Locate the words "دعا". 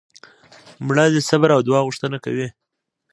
1.67-1.81